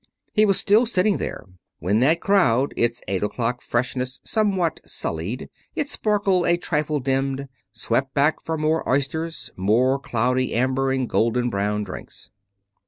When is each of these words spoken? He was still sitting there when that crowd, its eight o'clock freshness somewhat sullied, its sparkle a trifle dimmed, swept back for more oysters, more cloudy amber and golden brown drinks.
He 0.33 0.47
was 0.47 0.57
still 0.57 0.87
sitting 0.87 1.17
there 1.19 1.45
when 1.77 1.99
that 1.99 2.21
crowd, 2.21 2.73
its 2.75 3.03
eight 3.07 3.21
o'clock 3.21 3.61
freshness 3.61 4.19
somewhat 4.23 4.79
sullied, 4.83 5.47
its 5.75 5.91
sparkle 5.91 6.43
a 6.43 6.57
trifle 6.57 6.99
dimmed, 6.99 7.47
swept 7.71 8.15
back 8.15 8.41
for 8.41 8.57
more 8.57 8.81
oysters, 8.89 9.51
more 9.55 9.99
cloudy 9.99 10.55
amber 10.55 10.91
and 10.91 11.07
golden 11.07 11.51
brown 11.51 11.83
drinks. 11.83 12.31